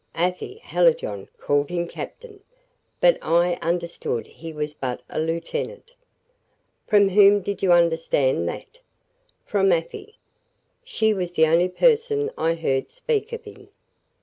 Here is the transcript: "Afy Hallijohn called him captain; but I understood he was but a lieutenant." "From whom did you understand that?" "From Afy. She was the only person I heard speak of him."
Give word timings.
"Afy 0.15 0.59
Hallijohn 0.63 1.27
called 1.37 1.69
him 1.69 1.87
captain; 1.87 2.39
but 2.99 3.19
I 3.21 3.59
understood 3.61 4.25
he 4.25 4.51
was 4.51 4.73
but 4.73 5.03
a 5.11 5.19
lieutenant." 5.21 5.93
"From 6.87 7.09
whom 7.09 7.41
did 7.41 7.61
you 7.61 7.71
understand 7.71 8.49
that?" 8.49 8.79
"From 9.45 9.71
Afy. 9.71 10.17
She 10.83 11.13
was 11.13 11.33
the 11.33 11.45
only 11.45 11.69
person 11.69 12.31
I 12.35 12.55
heard 12.55 12.89
speak 12.89 13.31
of 13.31 13.43
him." 13.43 13.69